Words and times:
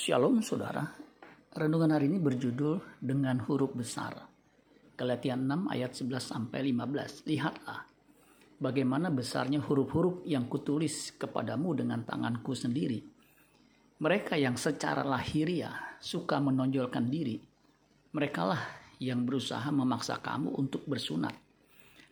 Shalom 0.00 0.40
saudara, 0.40 0.80
renungan 1.52 1.92
hari 1.92 2.08
ini 2.08 2.16
berjudul 2.16 3.04
dengan 3.04 3.36
huruf 3.44 3.76
besar. 3.76 4.16
Kelatihan 4.96 5.44
6 5.44 5.68
ayat 5.68 5.92
11 5.92 6.24
sampai 6.24 6.72
15. 6.72 7.28
Lihatlah 7.28 7.84
bagaimana 8.56 9.12
besarnya 9.12 9.60
huruf-huruf 9.60 10.24
yang 10.24 10.48
kutulis 10.48 11.12
kepadamu 11.20 11.76
dengan 11.76 12.00
tanganku 12.08 12.56
sendiri. 12.56 13.04
Mereka 14.00 14.40
yang 14.40 14.56
secara 14.56 15.04
lahiriah 15.04 16.00
suka 16.00 16.40
menonjolkan 16.40 17.04
diri, 17.04 17.36
merekalah 18.16 18.96
yang 19.04 19.28
berusaha 19.28 19.68
memaksa 19.68 20.16
kamu 20.24 20.56
untuk 20.56 20.80
bersunat. 20.88 21.36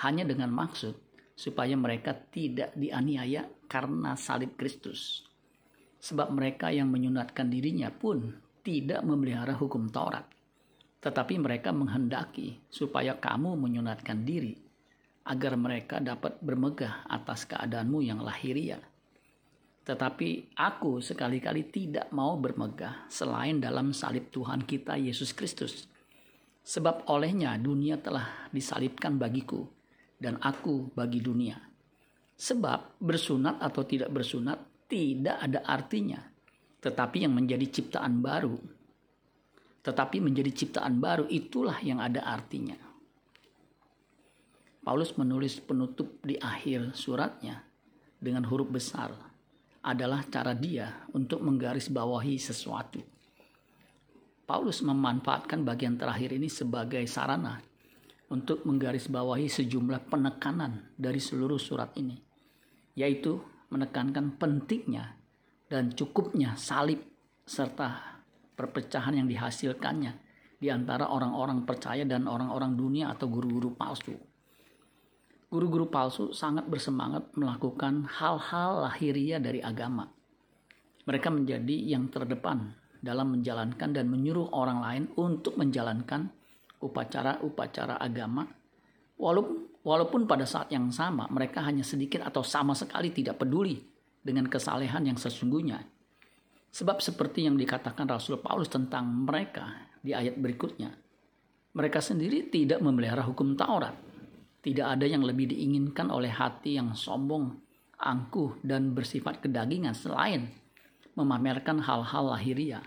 Hanya 0.00 0.24
dengan 0.24 0.48
maksud 0.56 0.96
supaya 1.36 1.76
mereka 1.76 2.16
tidak 2.16 2.72
dianiaya 2.80 3.44
karena 3.68 4.16
salib 4.16 4.56
Kristus 4.56 5.33
sebab 6.04 6.36
mereka 6.36 6.68
yang 6.68 6.92
menyunatkan 6.92 7.48
dirinya 7.48 7.88
pun 7.88 8.28
tidak 8.60 9.00
memelihara 9.00 9.56
hukum 9.56 9.88
Taurat. 9.88 10.28
Tetapi 11.00 11.40
mereka 11.40 11.72
menghendaki 11.72 12.60
supaya 12.68 13.16
kamu 13.16 13.56
menyunatkan 13.56 14.20
diri, 14.20 14.52
agar 15.24 15.56
mereka 15.56 16.04
dapat 16.04 16.36
bermegah 16.44 17.08
atas 17.08 17.48
keadaanmu 17.48 18.04
yang 18.04 18.20
lahiriah. 18.20 18.84
Tetapi 19.84 20.56
aku 20.56 21.00
sekali-kali 21.00 21.72
tidak 21.72 22.12
mau 22.12 22.36
bermegah 22.36 23.08
selain 23.08 23.60
dalam 23.60 23.96
salib 23.96 24.28
Tuhan 24.28 24.64
kita 24.64 25.00
Yesus 25.00 25.32
Kristus. 25.32 25.88
Sebab 26.64 27.08
olehnya 27.12 27.56
dunia 27.60 28.00
telah 28.00 28.48
disalibkan 28.52 29.16
bagiku, 29.20 29.64
dan 30.16 30.40
aku 30.40 30.88
bagi 30.92 31.20
dunia. 31.20 31.56
Sebab 32.36 33.00
bersunat 33.00 33.60
atau 33.60 33.84
tidak 33.84 34.08
bersunat 34.08 34.73
tidak 34.88 35.36
ada 35.40 35.60
artinya. 35.64 36.20
Tetapi 36.80 37.24
yang 37.24 37.32
menjadi 37.32 37.64
ciptaan 37.64 38.20
baru, 38.20 38.60
tetapi 39.84 40.16
menjadi 40.20 40.48
ciptaan 40.52 40.96
baru 40.96 41.28
itulah 41.28 41.76
yang 41.84 42.00
ada 42.00 42.24
artinya. 42.24 42.76
Paulus 44.84 45.16
menulis 45.16 45.60
penutup 45.64 46.20
di 46.20 46.36
akhir 46.36 46.92
suratnya 46.92 47.64
dengan 48.20 48.44
huruf 48.48 48.68
besar 48.68 49.12
adalah 49.84 50.24
cara 50.28 50.56
dia 50.56 51.04
untuk 51.12 51.44
menggarisbawahi 51.44 52.36
sesuatu. 52.40 53.00
Paulus 54.44 54.84
memanfaatkan 54.84 55.64
bagian 55.64 55.96
terakhir 55.96 56.36
ini 56.36 56.52
sebagai 56.52 57.04
sarana 57.08 57.60
untuk 58.28 58.64
menggarisbawahi 58.64 59.48
sejumlah 59.48 60.08
penekanan 60.08 60.92
dari 60.96 61.20
seluruh 61.20 61.60
surat 61.60 61.92
ini, 61.96 62.16
yaitu 62.96 63.40
menekankan 63.72 64.36
pentingnya 64.36 65.16
dan 65.68 65.92
cukupnya 65.92 66.56
salib 66.56 67.00
serta 67.44 68.20
perpecahan 68.54 69.18
yang 69.18 69.28
dihasilkannya 69.28 70.12
di 70.60 70.72
antara 70.72 71.10
orang-orang 71.10 71.68
percaya 71.68 72.08
dan 72.08 72.24
orang-orang 72.24 72.72
dunia 72.72 73.12
atau 73.12 73.28
guru-guru 73.28 73.76
palsu. 73.76 74.16
Guru-guru 75.52 75.86
palsu 75.86 76.32
sangat 76.32 76.66
bersemangat 76.66 77.30
melakukan 77.36 78.08
hal-hal 78.08 78.88
lahiriah 78.88 79.38
dari 79.38 79.60
agama. 79.60 80.08
Mereka 81.04 81.28
menjadi 81.28 81.76
yang 81.94 82.08
terdepan 82.08 82.74
dalam 83.04 83.36
menjalankan 83.36 83.92
dan 83.92 84.08
menyuruh 84.08 84.48
orang 84.56 84.80
lain 84.80 85.04
untuk 85.20 85.60
menjalankan 85.60 86.32
upacara-upacara 86.80 88.00
agama 88.00 88.48
walaupun 89.18 90.26
pada 90.26 90.44
saat 90.44 90.70
yang 90.74 90.90
sama 90.90 91.30
mereka 91.30 91.62
hanya 91.62 91.86
sedikit 91.86 92.26
atau 92.26 92.42
sama 92.42 92.74
sekali 92.74 93.14
tidak 93.14 93.38
peduli 93.40 93.78
dengan 94.24 94.48
kesalehan 94.48 95.04
yang 95.04 95.18
sesungguhnya. 95.20 95.84
Sebab 96.74 96.98
seperti 96.98 97.46
yang 97.46 97.54
dikatakan 97.54 98.10
Rasul 98.10 98.42
Paulus 98.42 98.66
tentang 98.66 99.06
mereka 99.06 99.86
di 100.02 100.10
ayat 100.10 100.34
berikutnya. 100.34 100.90
Mereka 101.74 102.02
sendiri 102.02 102.50
tidak 102.50 102.82
memelihara 102.82 103.22
hukum 103.22 103.54
Taurat. 103.54 103.94
Tidak 104.64 104.82
ada 104.82 105.06
yang 105.06 105.22
lebih 105.22 105.54
diinginkan 105.54 106.10
oleh 106.10 106.32
hati 106.32 106.80
yang 106.80 106.96
sombong, 106.96 107.52
angkuh, 108.00 108.58
dan 108.64 108.96
bersifat 108.96 109.44
kedagingan 109.44 109.94
selain 109.94 110.50
memamerkan 111.14 111.78
hal-hal 111.78 112.34
lahiriah. 112.34 112.82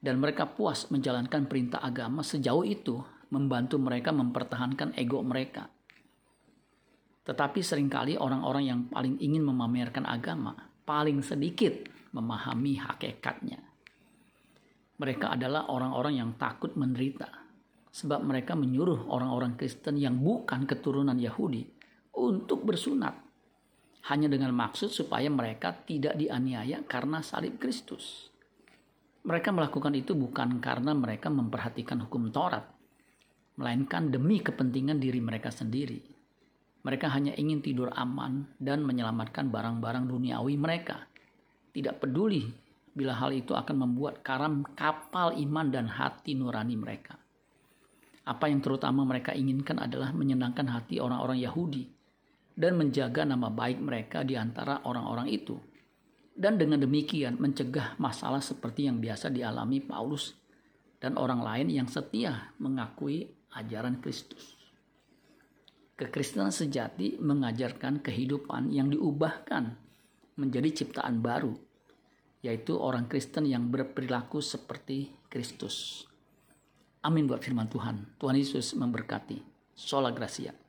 Dan 0.00 0.20
mereka 0.20 0.48
puas 0.48 0.88
menjalankan 0.88 1.48
perintah 1.48 1.80
agama 1.80 2.20
sejauh 2.20 2.64
itu 2.64 3.00
membantu 3.34 3.82
mereka 3.82 4.14
mempertahankan 4.14 4.94
ego 4.94 5.18
mereka 5.26 5.66
tetapi 7.24 7.64
sering 7.64 7.88
kali 7.88 8.20
orang-orang 8.20 8.64
yang 8.68 8.80
paling 8.92 9.16
ingin 9.16 9.48
memamerkan 9.48 10.04
agama 10.04 10.52
paling 10.84 11.24
sedikit 11.24 11.72
memahami 12.12 12.76
hakikatnya. 12.78 13.58
Mereka 15.00 15.34
adalah 15.34 15.66
orang-orang 15.72 16.20
yang 16.20 16.30
takut 16.36 16.76
menderita 16.76 17.26
sebab 17.90 18.22
mereka 18.22 18.54
menyuruh 18.54 19.08
orang-orang 19.10 19.56
Kristen 19.56 19.96
yang 19.98 20.20
bukan 20.20 20.68
keturunan 20.68 21.16
Yahudi 21.16 21.64
untuk 22.14 22.62
bersunat 22.62 23.16
hanya 24.12 24.28
dengan 24.28 24.52
maksud 24.52 24.92
supaya 24.92 25.32
mereka 25.32 25.72
tidak 25.72 26.14
dianiaya 26.20 26.84
karena 26.84 27.24
salib 27.24 27.56
Kristus. 27.56 28.28
Mereka 29.24 29.48
melakukan 29.56 29.96
itu 29.96 30.12
bukan 30.12 30.60
karena 30.60 30.92
mereka 30.92 31.32
memperhatikan 31.32 32.04
hukum 32.04 32.28
Taurat, 32.28 32.73
melainkan 33.54 34.10
demi 34.10 34.42
kepentingan 34.42 34.98
diri 34.98 35.22
mereka 35.22 35.50
sendiri. 35.54 36.02
Mereka 36.84 37.08
hanya 37.08 37.32
ingin 37.38 37.64
tidur 37.64 37.88
aman 37.96 38.44
dan 38.60 38.84
menyelamatkan 38.84 39.48
barang-barang 39.48 40.04
duniawi 40.10 40.54
mereka. 40.60 41.08
Tidak 41.72 41.96
peduli 41.96 42.44
bila 42.94 43.16
hal 43.16 43.34
itu 43.34 43.56
akan 43.56 43.88
membuat 43.88 44.20
karam 44.20 44.62
kapal 44.76 45.32
iman 45.34 45.66
dan 45.72 45.88
hati 45.88 46.36
nurani 46.36 46.76
mereka. 46.76 47.16
Apa 48.24 48.48
yang 48.48 48.60
terutama 48.60 49.04
mereka 49.04 49.32
inginkan 49.32 49.80
adalah 49.80 50.12
menyenangkan 50.12 50.64
hati 50.70 51.00
orang-orang 51.00 51.40
Yahudi 51.44 51.84
dan 52.54 52.78
menjaga 52.78 53.26
nama 53.26 53.50
baik 53.50 53.82
mereka 53.82 54.22
di 54.22 54.38
antara 54.38 54.80
orang-orang 54.86 55.28
itu. 55.28 55.58
Dan 56.34 56.58
dengan 56.58 56.82
demikian 56.82 57.38
mencegah 57.38 57.94
masalah 57.96 58.42
seperti 58.42 58.90
yang 58.90 58.98
biasa 58.98 59.30
dialami 59.30 59.78
Paulus 59.78 60.34
dan 60.98 61.14
orang 61.20 61.44
lain 61.44 61.68
yang 61.70 61.86
setia 61.86 62.54
mengakui 62.58 63.28
ajaran 63.54 64.02
Kristus. 64.02 64.58
Kekristenan 65.94 66.50
sejati 66.50 67.22
mengajarkan 67.22 68.02
kehidupan 68.02 68.74
yang 68.74 68.90
diubahkan 68.90 69.78
menjadi 70.34 70.82
ciptaan 70.82 71.22
baru, 71.22 71.54
yaitu 72.42 72.74
orang 72.74 73.06
Kristen 73.06 73.46
yang 73.46 73.70
berperilaku 73.70 74.42
seperti 74.42 75.14
Kristus. 75.30 76.02
Amin 77.06 77.30
buat 77.30 77.38
firman 77.38 77.70
Tuhan. 77.70 78.18
Tuhan 78.18 78.34
Yesus 78.34 78.74
memberkati. 78.74 79.38
Sola 79.74 80.10
Gracia. 80.10 80.63